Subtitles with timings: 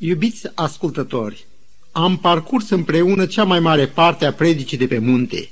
[0.00, 1.46] Iubiți ascultători,
[1.92, 5.50] am parcurs împreună cea mai mare parte a predicii de pe munte.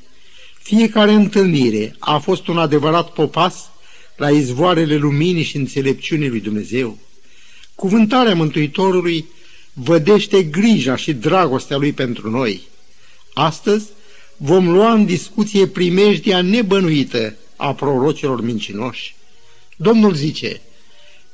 [0.63, 3.71] Fiecare întâlnire a fost un adevărat popas
[4.17, 6.99] la izvoarele luminii și înțelepciunii lui Dumnezeu.
[7.75, 9.27] Cuvântarea Mântuitorului
[9.73, 12.61] vădește grija și dragostea lui pentru noi.
[13.35, 13.87] Astăzi
[14.37, 19.17] vom lua în discuție primejdia nebănuită a prorocilor mincinoși.
[19.77, 20.61] Domnul zice,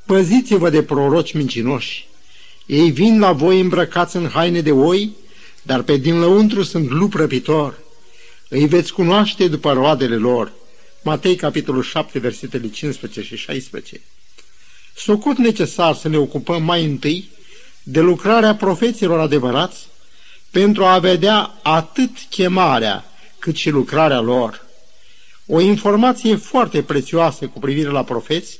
[0.05, 2.11] păziți-vă de proroci mincinoși.
[2.65, 5.15] Ei vin la voi îmbrăcați în haine de oi,
[5.61, 7.77] dar pe din lăuntru sunt lup răpitor.
[8.49, 10.51] Îi veți cunoaște după roadele lor.
[11.03, 14.01] Matei, capitolul 7, versetele 15 și 16.
[14.95, 17.29] Socot necesar să ne ocupăm mai întâi
[17.83, 19.87] de lucrarea profeților adevărați
[20.51, 23.05] pentru a vedea atât chemarea
[23.39, 24.65] cât și lucrarea lor.
[25.45, 28.57] O informație foarte prețioasă cu privire la profeți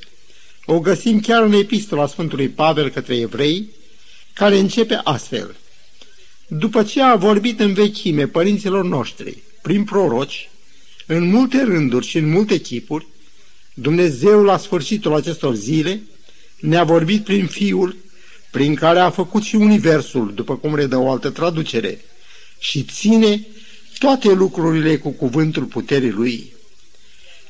[0.66, 3.68] o găsim chiar în epistola Sfântului Pavel către evrei,
[4.34, 5.56] care începe astfel.
[6.46, 10.50] După ce a vorbit în vechime părinților noștri, prin proroci,
[11.06, 13.06] în multe rânduri și în multe chipuri,
[13.74, 16.02] Dumnezeu la sfârșitul acestor zile
[16.60, 17.96] ne-a vorbit prin Fiul,
[18.50, 22.04] prin care a făcut și Universul, după cum redă o altă traducere,
[22.58, 23.46] și ține
[23.98, 26.52] toate lucrurile cu cuvântul puterii Lui.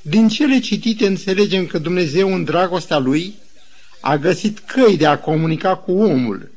[0.02, 3.34] Din cele citite înțelegem că Dumnezeu în dragostea Lui
[4.00, 6.50] a găsit căi de a comunica cu omul,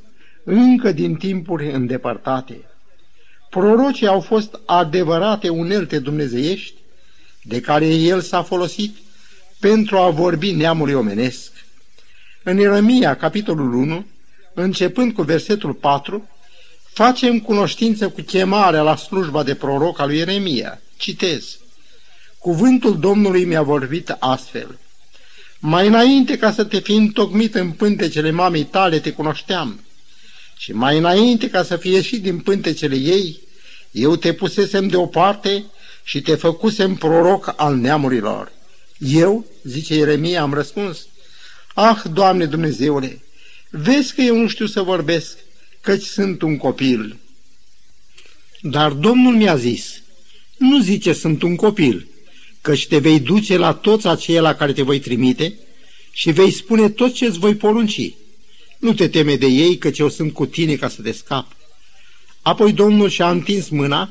[0.50, 2.66] încă din timpuri îndepărtate.
[3.50, 6.74] Prorocii au fost adevărate unelte dumnezeiești
[7.44, 8.98] de care el s-a folosit
[9.60, 11.52] pentru a vorbi neamului omenesc.
[12.44, 14.06] În Ieremia, capitolul 1,
[14.54, 16.30] începând cu versetul 4,
[16.94, 20.82] facem cunoștință cu chemarea la slujba de proroc al lui Ieremia.
[20.98, 21.58] Citez.
[22.38, 24.80] Cuvântul Domnului mi-a vorbit astfel.
[25.60, 29.80] Mai înainte ca să te fi întocmit în pântecele mamei tale, te cunoșteam.
[30.58, 33.40] Și mai înainte ca să fie ieșit din pântecele ei,
[33.92, 35.66] eu te pusesem deoparte
[36.04, 38.52] și te făcusem proroc al neamurilor.
[38.98, 41.08] Eu, zice Ieremia, am răspuns,
[41.74, 43.22] Ah, Doamne Dumnezeule,
[43.70, 45.38] vezi că eu nu știu să vorbesc,
[45.82, 47.18] căci sunt un copil.
[48.62, 50.02] Dar Domnul mi-a zis,
[50.58, 52.08] nu zice sunt un copil,
[52.62, 55.58] căci te vei duce la toți aceia la care te voi trimite
[56.12, 58.14] și vei spune tot ce îți voi porunci.
[58.78, 61.56] Nu te teme de ei, căci eu sunt cu tine ca să te scap.
[62.42, 64.10] Apoi Domnul și-a întins mâna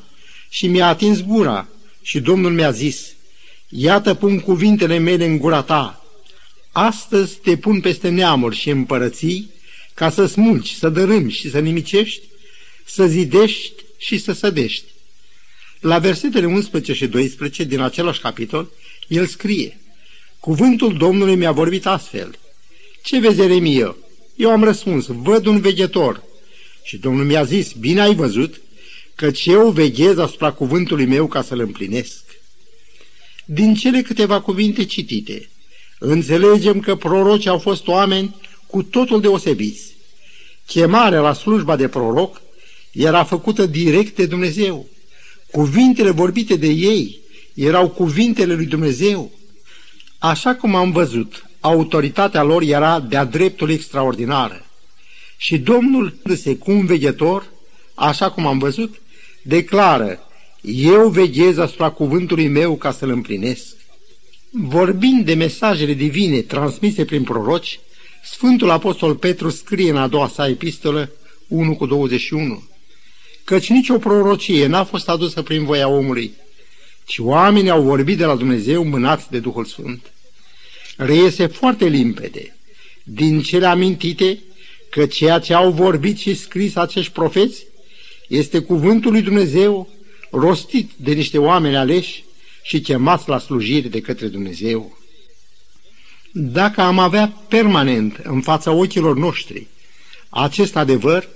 [0.49, 1.69] și mi-a atins gura
[2.03, 3.07] și Domnul mi-a zis,
[3.69, 6.05] Iată pun cuvintele mele în gura ta.
[6.73, 9.51] Astăzi te pun peste neamuri și împărății
[9.95, 12.23] ca să smulgi, să dărâmi și să nimicești,
[12.85, 14.85] să zidești și să sădești.
[15.81, 18.71] La versetele 11 și 12 din același capitol,
[19.09, 19.81] el scrie,
[20.41, 22.39] Cuvântul Domnului mi-a vorbit astfel.
[23.03, 23.97] Ce vezi, Eremie?
[24.37, 26.23] Eu am răspuns, văd un veghetor.
[26.83, 28.61] Și Domnul mi-a zis, bine ai văzut,
[29.15, 32.25] căci eu veghez asupra cuvântului meu ca să-l împlinesc.
[33.45, 35.49] Din cele câteva cuvinte citite,
[35.99, 38.35] înțelegem că prorocii au fost oameni
[38.67, 39.95] cu totul deosebiți.
[40.67, 42.41] Chemarea la slujba de proroc
[42.93, 44.87] era făcută direct de Dumnezeu.
[45.51, 47.21] Cuvintele vorbite de ei
[47.55, 49.33] erau cuvintele lui Dumnezeu.
[50.19, 54.67] Așa cum am văzut, autoritatea lor era de-a dreptul extraordinară.
[55.37, 57.47] Și Domnul, se cu un veghetor,
[57.95, 59.01] așa cum am văzut,
[59.43, 60.19] declară,
[60.61, 63.65] eu veghez asupra cuvântului meu ca să-l împlinesc.
[64.51, 67.81] Vorbind de mesajele divine transmise prin proroci,
[68.25, 71.11] Sfântul Apostol Petru scrie în a doua sa epistolă
[71.49, 72.63] 1 cu 21,
[73.45, 76.33] căci nicio prorocie n-a fost adusă prin voia omului,
[77.05, 80.11] ci oamenii au vorbit de la Dumnezeu mânați de Duhul Sfânt
[80.97, 82.57] reiese foarte limpede
[83.03, 84.39] din cele amintite
[84.91, 87.67] că ceea ce au vorbit și scris acești profeți
[88.29, 89.89] este cuvântul lui Dumnezeu
[90.31, 92.25] rostit de niște oameni aleși
[92.63, 94.99] și chemați la slujire de către Dumnezeu.
[96.33, 99.67] Dacă am avea permanent în fața ochilor noștri
[100.29, 101.29] acest adevăr,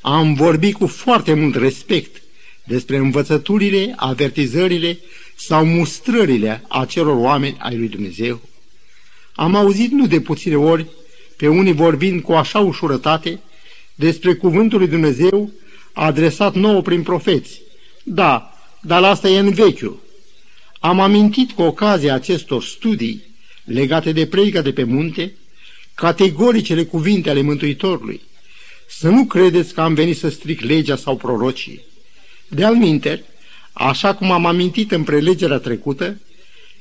[0.00, 2.22] am vorbit cu foarte mult respect
[2.64, 4.98] despre învățăturile, avertizările
[5.36, 8.40] sau mustrările acelor oameni ai lui Dumnezeu.
[9.38, 10.86] Am auzit nu de puține ori
[11.36, 13.40] pe unii vorbind cu așa ușurătate
[13.94, 15.50] despre cuvântul lui Dumnezeu
[15.92, 17.60] adresat nouă prin profeți.
[18.02, 20.00] Da, dar asta e în vechiul.
[20.80, 23.22] Am amintit cu ocazia acestor studii
[23.64, 25.34] legate de predica de pe munte,
[25.94, 28.20] categoricele cuvinte ale Mântuitorului.
[28.88, 31.80] Să nu credeți că am venit să stric legea sau prorocii.
[32.48, 33.24] De alminte,
[33.72, 36.20] așa cum am amintit în prelegerea trecută,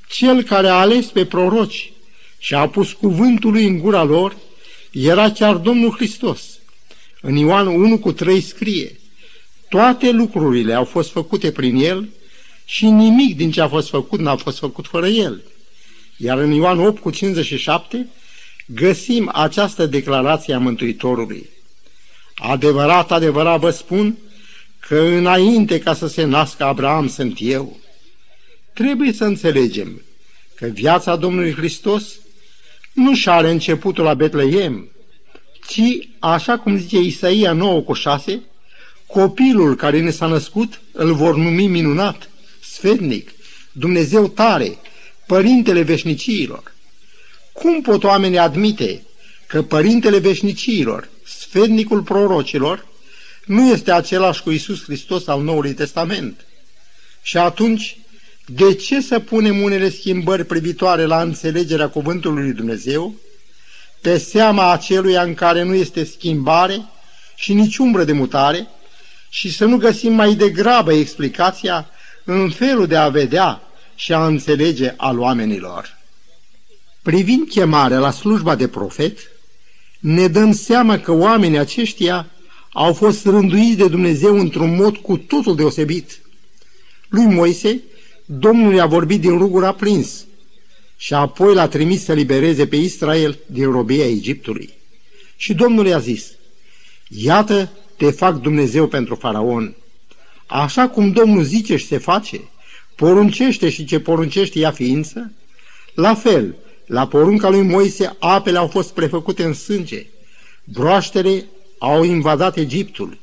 [0.10, 1.92] cel care a ales pe proroci
[2.38, 4.36] și a pus cuvântul lui în gura lor,
[4.92, 6.42] era chiar Domnul Hristos.
[7.22, 9.00] În Ioan 1 cu 3 scrie,
[9.70, 12.10] toate lucrurile au fost făcute prin El
[12.66, 15.44] și nimic din ce a fost făcut n-a fost făcut fără El.
[16.18, 18.08] Iar în Ioan 8 cu 57
[18.66, 21.50] găsim această declarație a Mântuitorului.
[22.36, 24.18] Adevărat, adevărat vă spun
[24.80, 27.80] că înainte ca să se nască Abraham sunt eu.
[28.74, 30.02] Trebuie să înțelegem
[30.56, 32.20] că viața Domnului Hristos
[32.98, 34.90] nu și are începutul la Betleem,
[35.68, 35.82] ci,
[36.20, 38.42] așa cum zice Isaia 9 cu 6,
[39.08, 42.30] copilul care ne s-a născut îl vor numi minunat,
[42.62, 43.32] sfetnic,
[43.72, 44.78] Dumnezeu tare,
[45.26, 46.74] Părintele veșniciilor.
[47.54, 49.04] Cum pot oamenii admite
[49.48, 52.86] că Părintele veșniciilor, sfetnicul prorocilor,
[53.46, 56.46] nu este același cu Isus Hristos al Noului Testament?
[57.22, 57.98] Și atunci,
[58.50, 63.16] de ce să punem unele schimbări privitoare la înțelegerea cuvântului lui Dumnezeu
[64.02, 66.86] pe seama aceluia în care nu este schimbare
[67.36, 68.68] și nici umbră de mutare
[69.30, 71.90] și să nu găsim mai degrabă explicația
[72.24, 73.62] în felul de a vedea
[73.96, 75.98] și a înțelege al oamenilor.
[77.02, 79.18] Privind chemarea la slujba de profet,
[80.00, 82.28] ne dăm seama că oamenii aceștia
[82.74, 86.20] au fost rânduiți de Dumnezeu într-un mod cu totul deosebit.
[87.10, 87.82] Lui Moise,
[88.30, 90.26] Domnul i-a vorbit din rugul aprins
[90.98, 94.74] și apoi l-a trimis să libereze pe Israel din robia Egiptului.
[95.36, 96.26] Și Domnul i-a zis,
[97.08, 99.76] Iată, te fac Dumnezeu pentru faraon.
[100.46, 102.40] Așa cum Domnul zice și se face,
[102.96, 105.32] poruncește și ce poruncește ea ființă,
[105.94, 110.06] la fel, la porunca lui Moise, apele au fost prefăcute în sânge,
[110.64, 111.46] broaștele
[111.78, 113.18] au invadat Egiptul,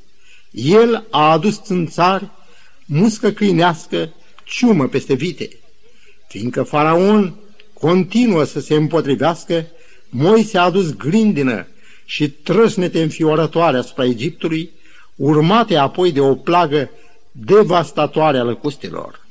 [0.51, 2.29] el a adus țânțari,
[2.85, 4.13] muscă câinească,
[4.45, 5.49] ciumă peste vite.
[6.29, 7.35] Fiindcă faraon
[7.73, 9.67] continuă să se împotrivească,
[10.17, 11.67] Moise a adus grindină
[12.05, 14.71] și trăsnete înfiorătoare asupra Egiptului,
[15.17, 16.91] urmate apoi de o plagă
[17.33, 19.27] devastatoare a lăcustelor.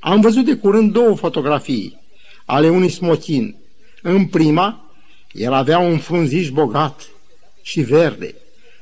[0.00, 2.00] Am văzut de curând două fotografii
[2.44, 3.56] ale unui smochin.
[4.02, 4.94] În prima,
[5.32, 7.08] el avea un frunziș bogat
[7.62, 8.34] și verde.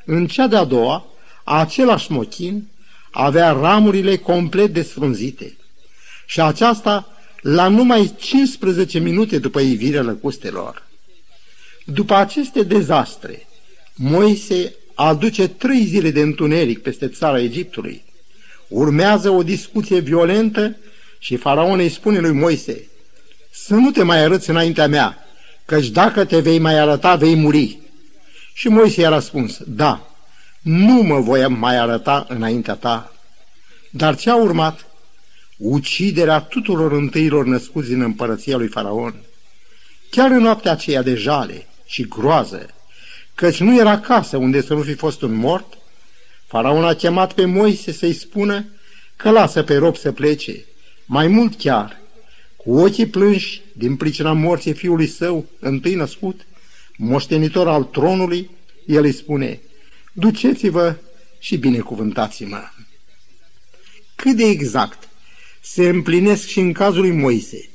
[0.05, 1.05] În cea de-a doua,
[1.45, 2.69] același smochin
[3.15, 5.57] avea ramurile complet desfrunzite.
[6.27, 7.09] Și aceasta
[7.41, 10.87] la numai 15 minute după ivirea lăcustelor.
[11.85, 13.47] După aceste dezastre,
[13.95, 18.05] Moise aduce trei zile de întuneric peste țara Egiptului.
[18.69, 20.77] Urmează o discuție violentă
[21.19, 22.89] și faraon îi spune lui Moise,
[23.51, 25.27] să nu te mai arăți înaintea mea,
[25.65, 27.79] căci dacă te vei mai arăta, vei muri.
[28.55, 30.14] Și Moise i-a răspuns, da,
[30.65, 33.13] nu mă voi mai arăta înaintea ta.
[33.91, 34.87] Dar ce a urmat?
[35.57, 39.15] Uciderea tuturor întâilor născuți în împărăția lui Faraon.
[40.11, 42.67] Chiar în noaptea aceea de jale și groază,
[43.35, 45.79] căci nu era casă unde să nu fi fost un mort,
[46.47, 48.65] Faraon a chemat pe Moise să-i spună
[49.17, 50.65] că lasă pe rob să plece,
[51.07, 52.01] mai mult chiar,
[52.57, 56.47] cu ochii plânși din pricina morții fiului său, întâi născut,
[56.97, 58.51] moștenitor al tronului,
[58.87, 59.61] el îi spune,
[60.15, 60.97] duceți-vă
[61.39, 62.63] și binecuvântați-mă.
[64.15, 65.09] Cât de exact
[65.61, 67.69] se împlinesc și în cazul lui Moise,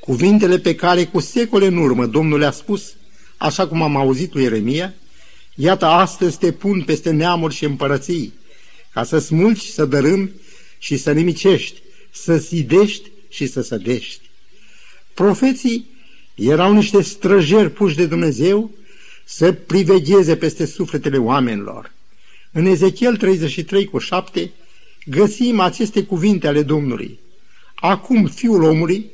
[0.00, 2.94] cuvintele pe care cu secole în urmă Domnul le-a spus,
[3.36, 4.94] așa cum am auzit lui Ieremia,
[5.54, 8.32] iată astăzi te pun peste neamuri și împărății,
[8.92, 10.30] ca să smulgi, să dărâmi
[10.78, 14.20] și să nimicești, să sidești și să sădești.
[15.14, 15.86] Profeții
[16.34, 18.70] erau niște străjeri puși de Dumnezeu
[19.24, 21.92] să privegheze peste sufletele oamenilor.
[22.52, 24.50] În Ezechiel 33 cu 7
[25.04, 27.18] găsim aceste cuvinte ale Domnului.
[27.74, 29.10] Acum, fiul omului,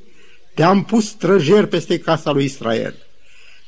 [0.55, 2.95] te-am pus străjer peste casa lui Israel.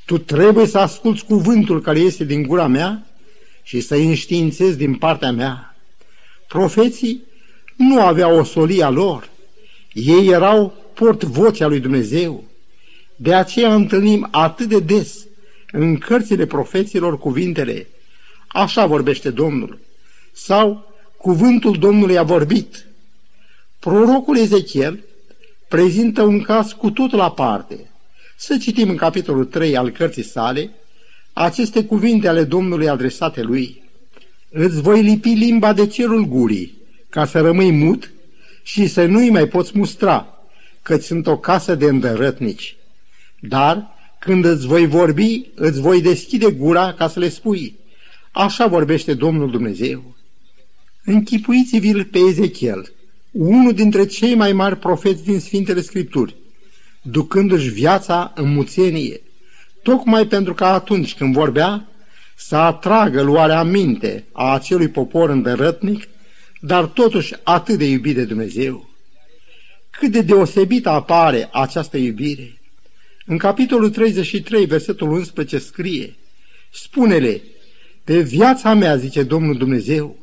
[0.05, 3.07] Tu trebuie să asculți cuvântul care este din gura mea
[3.63, 5.77] și să îi înștiințezi din partea mea.
[6.49, 7.23] Profeții
[7.77, 9.29] nu aveau o solia lor.
[9.93, 12.45] Ei erau port vocea lui Dumnezeu.
[13.17, 15.27] De aceea întâlnim atât de des
[15.73, 17.87] în cărțile profeților cuvintele
[18.53, 19.79] Așa vorbește Domnul
[20.33, 22.87] sau Cuvântul Domnului a vorbit.
[23.79, 24.99] Prorocul Ezechiel
[25.69, 27.91] prezintă un caz cu totul aparte.
[28.37, 30.71] Să citim în capitolul 3 al cărții sale
[31.33, 33.83] aceste cuvinte ale Domnului adresate lui.
[34.51, 38.11] Îți voi lipi limba de cerul gurii, ca să rămâi mut
[38.63, 40.39] și să nu-i mai poți mustra,
[40.83, 42.77] căci sunt o casă de îndărătnici.
[43.41, 43.91] Dar,
[44.25, 47.79] când îți voi vorbi, îți voi deschide gura ca să le spui.
[48.31, 50.17] Așa vorbește Domnul Dumnezeu.
[51.05, 52.93] Închipuiți-vi-l pe Ezechiel,
[53.31, 56.37] unul dintre cei mai mari profeți din Sfintele Scripturi,
[57.03, 59.21] ducându-și viața în muțenie,
[59.83, 61.89] tocmai pentru că atunci când vorbea,
[62.37, 66.09] să atragă luarea minte a acelui popor îndărătnic,
[66.61, 68.91] dar totuși atât de iubit de Dumnezeu.
[69.91, 72.62] Cât de deosebită apare această iubire!
[73.27, 76.17] În capitolul 33, versetul 11 scrie,
[76.71, 77.43] Spune-le,
[78.05, 80.17] pe viața mea, zice Domnul Dumnezeu,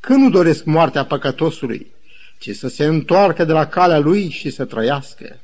[0.00, 1.86] că nu doresc moartea păcătosului,
[2.38, 5.38] ci să se întoarcă de la calea lui și să trăiască.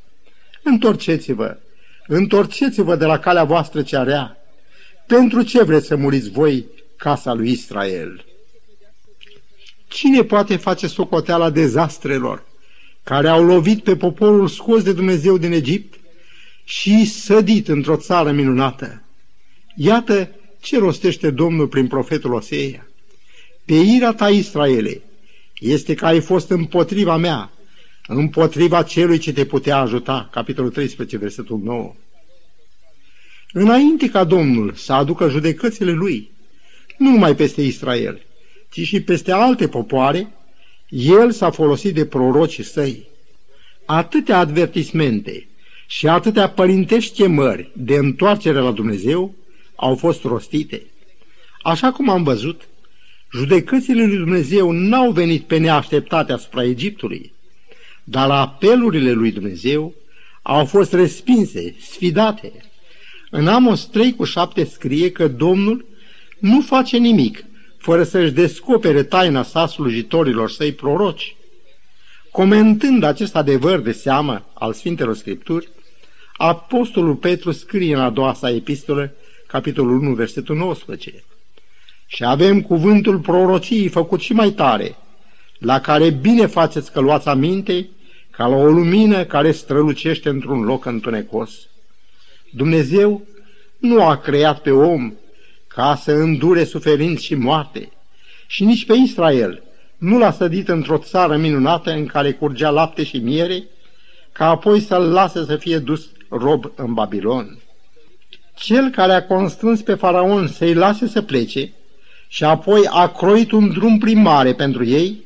[0.62, 1.56] Întorceți-vă,
[2.06, 4.36] întorceți-vă de la calea voastră cea rea.
[5.06, 8.24] Pentru ce vreți să muriți voi, casa lui Israel?
[9.88, 12.44] Cine poate face socoteala dezastrelor
[13.02, 15.98] care au lovit pe poporul scos de Dumnezeu din Egipt
[16.64, 19.02] și sădit într-o țară minunată?
[19.76, 20.30] Iată
[20.60, 22.86] ce rostește Domnul prin profetul Oseia.
[23.64, 25.02] Pe ira ta, Israele,
[25.58, 27.52] este că ai fost împotriva mea,
[28.06, 30.28] împotriva celui ce te putea ajuta.
[30.32, 31.94] Capitolul 13, versetul 9.
[33.52, 36.30] Înainte ca Domnul să aducă judecățile lui,
[36.98, 38.26] nu numai peste Israel,
[38.70, 40.32] ci și peste alte popoare,
[40.88, 43.08] el s-a folosit de prorocii săi.
[43.84, 45.46] Atâtea advertismente
[45.86, 49.34] și atâtea părintești chemări de întoarcere la Dumnezeu
[49.76, 50.82] au fost rostite.
[51.62, 52.68] Așa cum am văzut,
[53.32, 57.32] judecățile lui Dumnezeu n-au venit pe neașteptate asupra Egiptului,
[58.04, 59.94] dar apelurile lui Dumnezeu
[60.42, 62.52] au fost respinse, sfidate.
[63.30, 65.84] În Amos 3 cu 7 scrie că Domnul
[66.38, 67.44] nu face nimic
[67.78, 71.36] fără să-și descopere taina sa slujitorilor săi proroci.
[72.30, 75.68] Comentând acest adevăr de seamă al Sfintelor Scripturi,
[76.36, 79.12] Apostolul Petru scrie în a doua sa epistolă,
[79.46, 81.24] capitolul 1, versetul 19.
[82.06, 84.96] Și avem cuvântul prorociei făcut și mai tare,
[85.58, 87.88] la care bine faceți că luați aminte,
[88.30, 91.50] ca la o lumină care strălucește într-un loc întunecos.
[92.50, 93.22] Dumnezeu
[93.78, 95.12] nu a creat pe om
[95.66, 97.92] ca să îndure suferinți și moarte,
[98.46, 99.62] și nici pe Israel
[99.98, 103.64] nu l-a sădit într-o țară minunată în care curgea lapte și miere,
[104.32, 107.58] ca apoi să-l lase să fie dus rob în Babilon.
[108.54, 111.72] Cel care a constrâns pe faraon să-i lase să plece
[112.28, 115.22] și apoi a croit un drum prin mare pentru ei,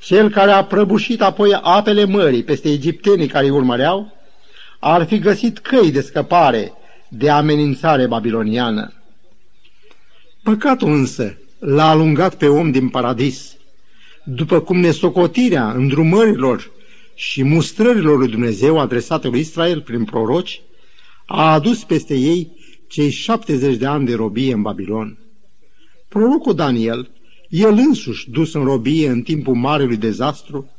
[0.00, 4.12] cel care a prăbușit apoi apele mării peste egiptenii care îi urmăreau,
[4.78, 6.72] ar fi găsit căi de scăpare
[7.08, 8.92] de amenințare babiloniană.
[10.42, 13.56] Păcatul însă l-a alungat pe om din paradis,
[14.24, 16.70] după cum nesocotirea îndrumărilor
[17.18, 20.62] și mustrărilor lui Dumnezeu adresate lui Israel prin proroci
[21.26, 22.50] a adus peste ei
[22.88, 25.18] cei 70 de ani de robie în Babilon.
[26.08, 27.10] Prorocul Daniel,
[27.48, 30.70] el însuși dus în robie în timpul marelui dezastru,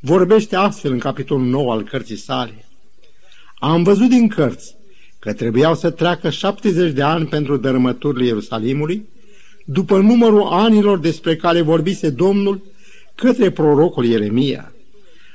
[0.00, 2.68] vorbește astfel în capitolul 9 al cărții sale.
[3.58, 4.74] Am văzut din cărți
[5.18, 9.08] că trebuiau să treacă 70 de ani pentru dărâmăturile Ierusalimului,
[9.64, 12.62] după numărul anilor despre care vorbise Domnul
[13.14, 14.73] către prorocul Ieremia.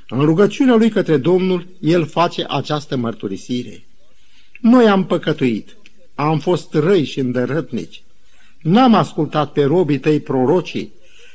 [0.10, 3.84] În rugăciunea lui către Domnul, el face această mărturisire.
[4.62, 5.76] Noi am păcătuit,
[6.16, 8.02] am fost răi și îndărătnici.
[8.62, 10.92] N-am ascultat pe robii tăi prorocii,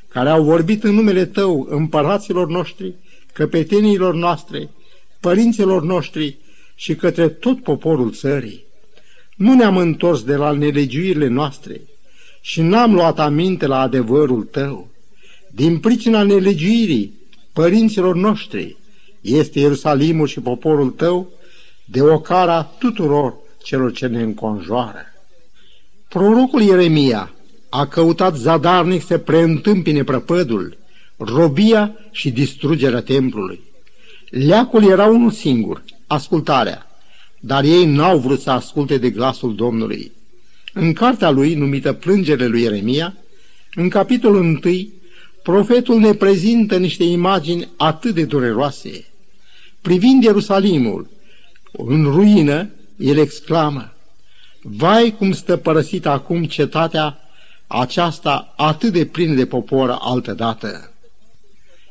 [0.09, 2.95] care au vorbit în numele tău împăraților noștri,
[3.33, 4.71] căpetenilor noastre,
[5.21, 6.37] părinților noștri
[6.75, 8.64] și către tot poporul țării.
[9.37, 11.81] Nu ne-am întors de la nelegiuirile noastre
[12.40, 14.88] și n-am luat aminte la adevărul tău.
[15.50, 17.12] Din pricina nelegiuirii
[17.55, 18.77] părinților noștri
[19.21, 21.31] este Ierusalimul și poporul tău
[21.85, 25.05] de ocara tuturor celor ce ne înconjoară.
[26.09, 27.35] Prorocul Ieremia
[27.69, 30.77] a căutat zadarnic să preîntâmpine prăpădul,
[31.17, 33.61] robia și distrugerea templului.
[34.31, 36.87] Leacul era unul singur, ascultarea,
[37.41, 40.13] dar ei n-au vrut să asculte de glasul Domnului.
[40.73, 43.15] În cartea lui, numită Plângere lui Ieremia,
[43.75, 44.59] în capitolul 1,
[45.45, 49.05] profetul ne prezintă niște imagini atât de dureroase.
[49.81, 51.11] Privind Ierusalimul,
[51.73, 53.93] în ruină, el exclamă,
[54.63, 57.19] Vai cum stă părăsită acum cetatea
[57.67, 60.93] aceasta atât de plină de popor altădată.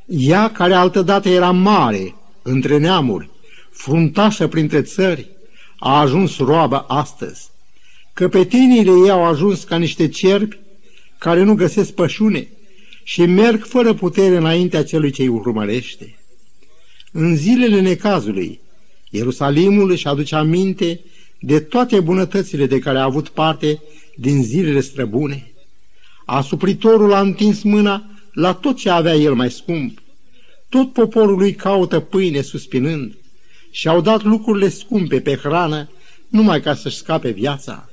[0.06, 3.30] Ea care altădată era mare între neamuri,
[3.72, 5.28] fruntașă printre țări,
[5.80, 7.50] a ajuns roabă astăzi.
[8.14, 10.60] Căpetenile ei au ajuns ca niște cerbi
[11.18, 12.48] care nu găsesc pășune
[13.04, 16.18] și merg fără putere înaintea celui ce îi urmărește.
[17.12, 18.60] În zilele necazului,
[19.10, 21.00] Ierusalimul își aduce aminte
[21.40, 23.82] de toate bunătățile de care a avut parte
[24.16, 25.52] din zilele străbune.
[26.26, 30.02] Asupritorul a întins mâna la tot ce avea el mai scump.
[30.70, 33.16] Tot poporul lui caută pâine suspinând
[33.72, 35.90] și au dat lucrurile scumpe pe hrană
[36.28, 37.90] numai ca să-și scape viața.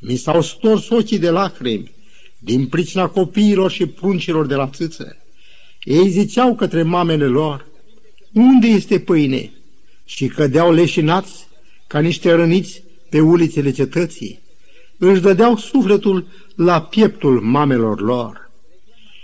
[0.00, 1.90] Mi s-au stors ochii de lacrimi
[2.38, 5.16] din pricina copiilor și pruncilor de la țâță.
[5.82, 7.66] Ei ziceau către mamele lor,
[8.32, 9.50] unde este pâine?
[10.04, 11.46] Și cădeau leșinați
[11.86, 14.40] ca niște răniți pe ulițele cetății.
[14.98, 18.50] Își dădeau sufletul la pieptul mamelor lor.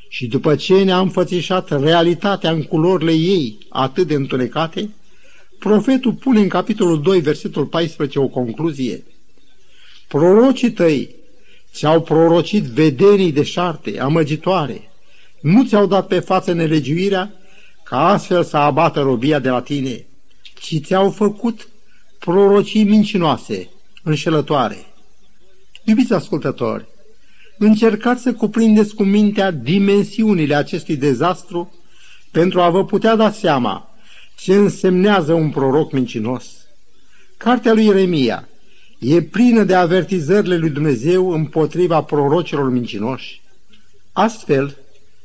[0.09, 4.91] Și după ce ne-a înfățișat realitatea în culorile ei atât de întunecate,
[5.59, 9.05] profetul pune în capitolul 2, versetul 14, o concluzie.
[10.09, 11.15] Prorocii tăi
[11.75, 14.91] ți-au prorocit vedenii de șarte, amăgitoare,
[15.41, 17.33] nu ți-au dat pe față nelegiuirea
[17.83, 20.07] ca astfel să abată robia de la tine,
[20.61, 21.69] ci ți-au făcut
[22.19, 23.69] prorocii mincinoase,
[24.03, 24.87] înșelătoare.
[25.85, 26.87] Iubiți ascultători,
[27.59, 31.75] încercați să cuprindeți cu mintea dimensiunile acestui dezastru
[32.31, 33.95] pentru a vă putea da seama
[34.37, 36.45] ce însemnează un proroc mincinos.
[37.37, 38.49] Cartea lui Ieremia
[39.05, 43.43] e plină de avertizările lui Dumnezeu împotriva prorocilor mincinoși.
[44.13, 44.77] Astfel,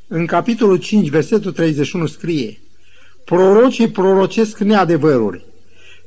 [0.06, 2.60] în capitolul 5, versetul 31 scrie
[3.24, 5.44] Prorocii prorocesc neadevăruri,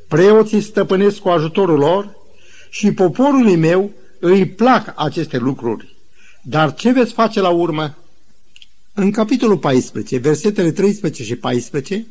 [0.07, 2.15] preoții stăpânesc cu ajutorul lor
[2.69, 5.95] și poporului meu îi plac aceste lucruri.
[6.41, 7.97] Dar ce veți face la urmă?
[8.93, 12.07] În capitolul 14, versetele 13 și 14,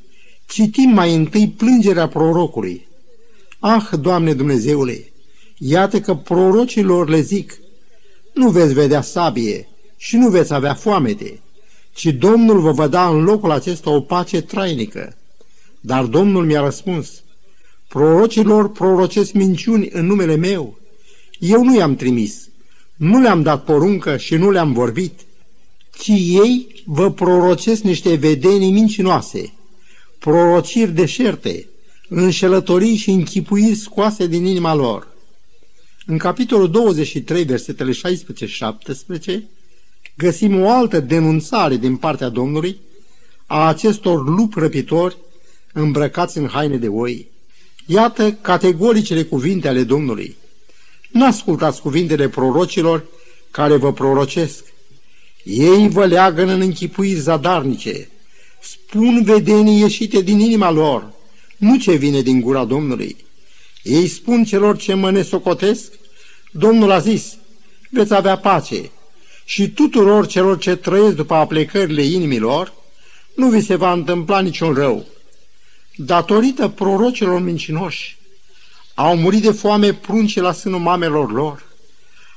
[0.47, 2.87] citim mai întâi plângerea prorocului.
[3.59, 5.12] Ah, Doamne Dumnezeule,
[5.64, 7.59] iată că prorocilor le zic,
[8.33, 11.40] nu veți vedea sabie și nu veți avea foamete,
[11.95, 15.16] ci Domnul vă va da în locul acesta o pace trainică.
[15.81, 17.23] Dar Domnul mi-a răspuns,
[17.88, 20.78] prorocilor prorocesc minciuni în numele meu.
[21.38, 22.49] Eu nu i-am trimis,
[22.97, 25.21] nu le-am dat poruncă și nu le-am vorbit,
[25.99, 29.52] ci ei vă prorocesc niște vedenii mincinoase,
[30.19, 31.66] prorociri deșerte,
[32.09, 35.12] înșelătorii și închipuiri scoase din inima lor.
[36.06, 39.38] În capitolul 23, versetele 16-17,
[40.16, 42.80] găsim o altă denunțare din partea Domnului
[43.47, 45.17] a acestor lupi răpitori
[45.73, 47.26] îmbrăcați în haine de oi.
[47.86, 50.36] Iată categoricele cuvinte ale Domnului.
[51.10, 53.04] Nu ascultați cuvintele prorocilor
[53.50, 54.65] care vă prorocesc.
[55.45, 58.08] Ei vă leagă în închipuiri zadarnice,
[58.60, 61.12] spun vedenii ieșite din inima lor,
[61.56, 63.17] nu ce vine din gura Domnului.
[63.82, 65.92] Ei spun celor ce mă nesocotesc,
[66.54, 67.36] Domnul a zis,
[67.90, 68.90] veți avea pace,
[69.45, 72.73] și tuturor celor ce trăiesc după aplecările inimilor,
[73.34, 75.06] nu vi se va întâmpla niciun rău.
[75.97, 78.18] Datorită prorocilor mincinoși,
[78.95, 81.64] au murit de foame prunce la sânul mamelor lor.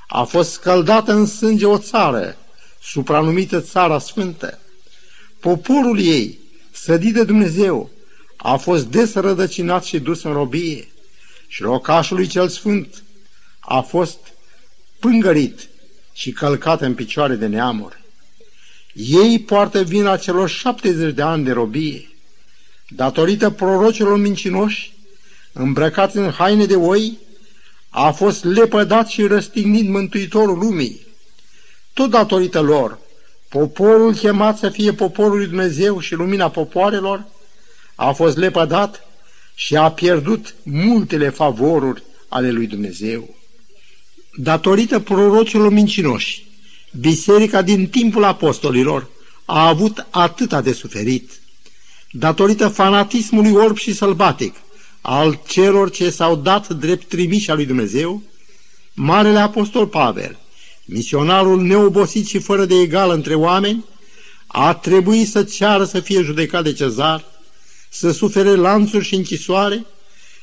[0.08, 2.38] A fost scăldată în sânge o țară,
[2.81, 4.60] supranumită Țara Sfântă.
[5.39, 6.39] Poporul ei,
[6.71, 7.89] sădit de Dumnezeu,
[8.38, 10.88] a fost desrădăcinat și dus în robie
[11.56, 13.04] și locașul lui cel sfânt
[13.60, 14.18] a fost
[15.00, 15.70] pângărit
[16.13, 18.04] și călcată în picioare de neamuri.
[18.94, 22.10] Ei poartă vina celor 70 de ani de robie.
[22.88, 24.94] Datorită prorocilor mincinoși,
[25.54, 27.18] îmbrăcați în haine de oi,
[27.89, 31.08] a fost lepădat și răstignit Mântuitorul lumii.
[31.94, 33.00] Tot datorită lor,
[33.50, 37.26] poporul chemat să fie poporul lui Dumnezeu și lumina popoarelor,
[37.96, 39.05] a fost lepădat
[39.56, 43.36] și a pierdut multele favoruri ale lui Dumnezeu
[44.36, 46.46] datorită prorocilor mincinoși,
[47.00, 49.10] biserica din timpul apostolilor
[49.46, 51.32] a avut atâta de suferit.
[52.12, 54.56] Datorită fanatismului orb și sălbatic
[55.02, 58.22] al celor ce s-au dat drept trimiși al lui Dumnezeu,
[58.94, 60.39] Marele Apostol Pavel,
[60.86, 63.86] misionarul neobosit și fără de egal între oameni,
[64.48, 67.26] a trebuit să ceară să fie judecat de cezar,
[67.97, 69.86] să sufere lanțuri și închisoare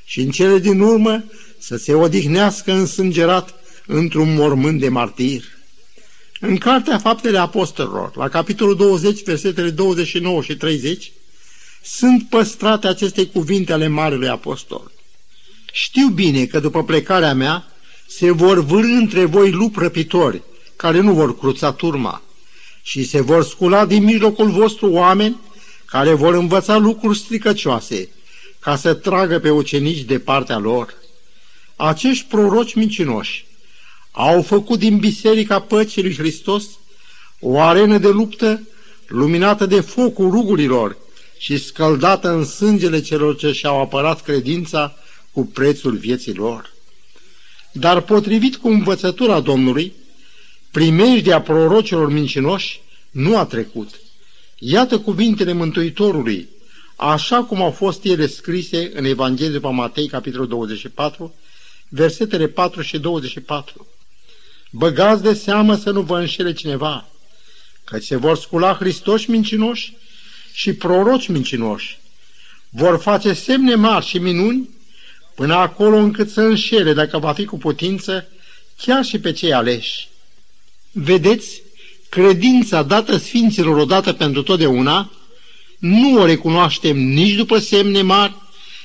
[0.05, 1.25] și în cele din urmă
[1.59, 3.55] să se odihnească însângerat
[3.87, 5.43] într-un mormânt de martir.
[6.41, 11.13] În Cartea Faptele Apostolilor, la capitolul 20, versetele 29 și 30,
[11.83, 14.91] sunt păstrate aceste cuvinte ale Marelui Apostol.
[15.73, 17.67] Știu bine că după plecarea mea
[18.07, 20.43] se vor vârâ între voi lupi răpitori,
[20.77, 22.23] care nu vor cruța turma,
[22.83, 25.37] și se vor scula din mijlocul vostru oameni
[25.93, 28.09] care vor învăța lucruri stricăcioase,
[28.61, 30.95] ca să tragă pe ucenici de partea lor.
[31.77, 33.47] Acești proroci mincinoși
[34.11, 36.65] au făcut din Biserica Păcii lui Hristos
[37.41, 38.69] o arenă de luptă
[39.07, 40.97] luminată de focul rugurilor
[41.39, 44.97] și scăldată în sângele celor ce și-au apărat credința
[45.33, 46.73] cu prețul vieții lor.
[47.73, 49.93] Dar potrivit cu învățătura Domnului,
[50.71, 54.02] primejdia prorocilor mincinoși nu a trecut.
[54.65, 56.49] Iată cuvintele Mântuitorului,
[56.97, 61.35] așa cum au fost ele scrise în Evanghelia după Matei, capitolul 24,
[61.89, 63.87] versetele 4 și 24.
[64.71, 67.09] Băgați de seamă să nu vă înșele cineva,
[67.85, 69.97] că se vor scula Hristoși mincinoși
[70.53, 71.99] și proroci mincinoși.
[72.69, 74.69] Vor face semne mari și minuni
[75.35, 78.27] până acolo încât să înșele, dacă va fi cu putință,
[78.77, 80.09] chiar și pe cei aleși.
[80.93, 81.63] Vedeți,
[82.13, 85.13] credința dată Sfinților odată pentru totdeauna,
[85.79, 88.35] nu o recunoaștem nici după semne mari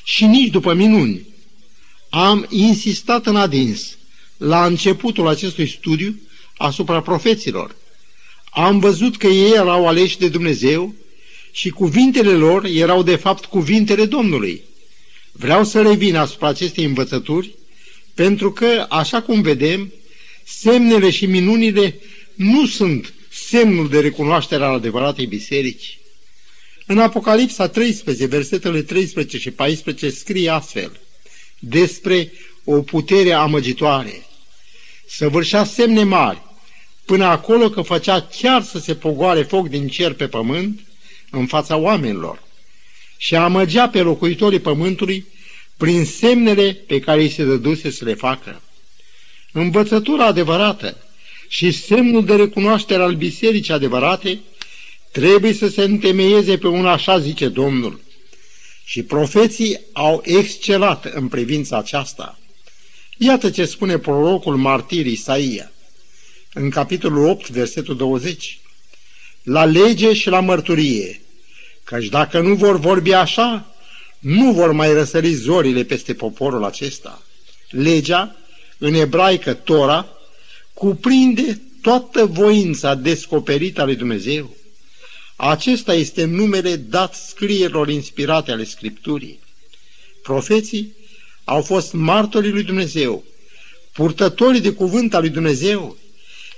[0.04, 1.26] și nici după minuni.
[2.10, 3.98] Am insistat în adins
[4.38, 6.20] la începutul acestui studiu
[6.58, 7.76] asupra profeților.
[8.50, 10.96] Am văzut că ei erau aleși de Dumnezeu
[11.52, 14.62] și cuvintele lor erau de fapt cuvintele Domnului.
[15.32, 17.56] Vreau să revin asupra acestei învățături,
[18.14, 19.94] pentru că, așa cum vedem,
[20.44, 22.00] semnele și minunile
[22.36, 23.12] nu sunt
[23.50, 26.00] semnul de recunoaștere al adevăratei biserici.
[26.86, 31.00] În Apocalipsa 13, versetele 13 și 14 scrie astfel
[31.60, 32.32] despre
[32.64, 34.26] o putere amăgitoare.
[35.08, 36.42] Săvârșea semne mari,
[37.06, 40.80] până acolo că făcea chiar să se pogoare foc din cer pe pământ
[41.32, 42.44] în fața oamenilor
[43.18, 45.26] și amăgea pe locuitorii pământului
[45.78, 48.62] prin semnele pe care îi se dăduse să le facă.
[49.52, 51.07] Învățătura adevărată
[51.48, 54.40] și semnul de recunoaștere al bisericii adevărate
[55.12, 58.00] trebuie să se întemeieze pe un așa zice Domnul.
[58.84, 62.40] Și profeții au excelat în privința aceasta.
[63.18, 65.72] Iată ce spune prorocul martir Isaia
[66.54, 68.60] în capitolul 8, versetul 20.
[69.44, 71.22] La lege și la mărturie,
[71.84, 73.76] căci dacă nu vor vorbi așa,
[74.20, 77.22] nu vor mai răsări zorile peste poporul acesta.
[77.70, 78.36] Legea,
[78.78, 80.17] în ebraică Tora,
[80.78, 84.56] cuprinde toată voința descoperită a lui Dumnezeu.
[85.36, 89.40] Acesta este numele dat scrierilor inspirate ale Scripturii.
[90.24, 90.94] Profeții
[91.44, 93.24] au fost martorii lui Dumnezeu,
[93.94, 95.98] purtătorii de cuvânt al lui Dumnezeu,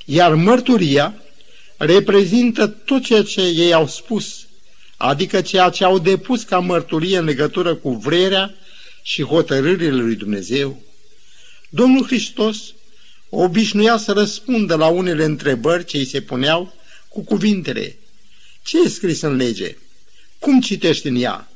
[0.05, 1.21] iar mărturia
[1.77, 4.47] reprezintă tot ceea ce ei au spus,
[4.97, 8.55] adică ceea ce au depus ca mărturie în legătură cu vrerea
[9.03, 10.81] și hotărârile lui Dumnezeu.
[11.69, 12.73] Domnul Hristos
[13.29, 16.73] obișnuia să răspundă la unele întrebări ce îi se puneau
[17.07, 17.97] cu cuvintele
[18.63, 19.77] Ce e scris în lege?
[20.39, 21.47] Cum citești în ea?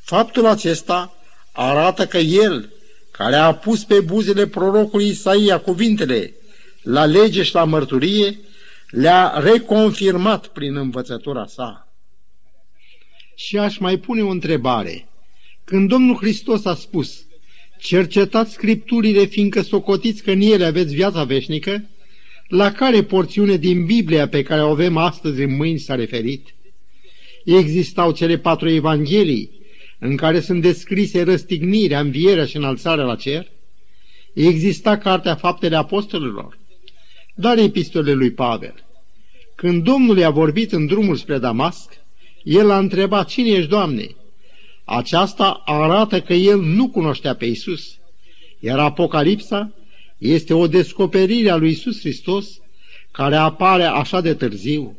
[0.00, 1.14] Faptul acesta
[1.52, 2.72] arată că el,
[3.10, 6.34] care a pus pe buzele prorocului Isaia cuvintele
[6.82, 8.38] la lege și la mărturie,
[8.90, 11.88] le-a reconfirmat prin învățătura sa.
[13.34, 15.08] Și aș mai pune o întrebare.
[15.64, 17.24] Când Domnul Hristos a spus,
[17.82, 21.84] cercetați scripturile fiindcă socotiți că în ele aveți viața veșnică,
[22.48, 26.54] la care porțiune din Biblia pe care o avem astăzi în mâini s-a referit?
[27.44, 29.50] Existau cele patru evanghelii
[29.98, 33.50] în care sunt descrise răstignirea, învierea și înalțarea la cer?
[34.34, 36.58] Exista cartea faptele apostolilor?
[37.34, 38.74] Dar epistolele lui Pavel.
[39.54, 41.92] Când Domnul i-a vorbit în drumul spre Damasc,
[42.42, 44.06] el a întrebat, cine ești, Doamne?
[44.84, 47.98] Aceasta arată că el nu cunoștea pe Isus,
[48.60, 49.72] iar Apocalipsa
[50.18, 52.60] este o descoperire a lui Isus Hristos
[53.10, 54.96] care apare așa de târziu.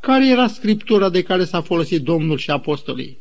[0.00, 3.18] Care era scriptura de care s-a folosit Domnul și apostolii?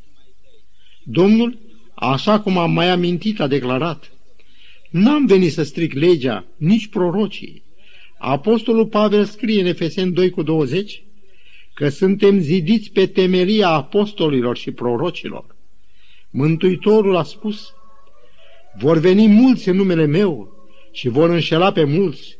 [1.03, 1.57] Domnul,
[1.93, 4.11] așa cum am mai amintit, a declarat,
[4.89, 7.63] N-am venit să stric legea, nici prorocii.
[8.17, 11.03] Apostolul Pavel scrie în Efeseni 2 cu 20
[11.73, 15.54] că suntem zidiți pe temelia apostolilor și prorocilor.
[16.37, 17.73] Mântuitorul a spus,
[18.77, 20.53] vor veni mulți în numele meu
[20.91, 22.37] și vor înșela pe mulți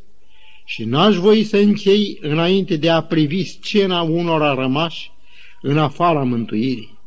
[0.65, 5.12] și n-aș voi să închei înainte de a privi scena unora rămași
[5.62, 6.97] în afara mântuirii.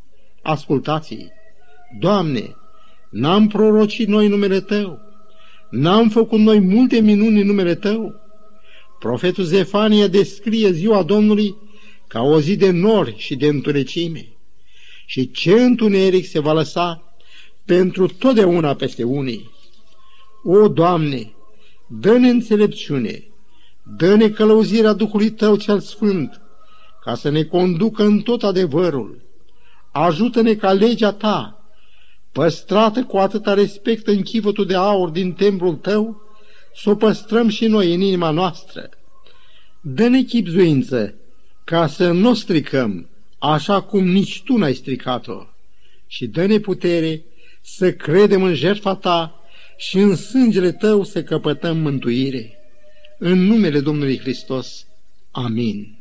[0.41, 1.27] Ascultați-i!
[1.99, 2.55] Doamne,
[3.09, 4.99] n-am prorocit noi numele Tău,
[5.69, 8.15] n-am făcut noi multe minuni în numele Tău.
[8.99, 11.55] Profetul Zefania descrie ziua Domnului
[12.07, 14.38] ca o zi de nori și de întunecime.
[15.09, 17.13] Și ce întuneric se va lăsa
[17.65, 19.49] pentru totdeauna peste unii.
[20.43, 21.33] O, Doamne,
[21.87, 23.23] dă-ne înțelepciune,
[23.97, 26.41] dă-ne călăuzirea Duhului Tău cel Sfânt,
[27.03, 29.21] ca să ne conducă în tot adevărul.
[29.91, 31.63] Ajută-ne ca legea Ta,
[32.31, 36.21] păstrată cu atâta respect în chivătul de aur din templul Tău,
[36.75, 38.89] să o păstrăm și noi în inima noastră.
[39.81, 41.13] Dă-ne chipzuință
[41.63, 45.43] ca să nu stricăm așa cum nici tu n-ai stricat-o
[46.07, 47.21] și dă-ne putere
[47.61, 49.43] să credem în jertfa ta
[49.77, 52.57] și în sângele tău să căpătăm mântuire.
[53.17, 54.85] În numele Domnului Hristos.
[55.31, 55.98] Amin.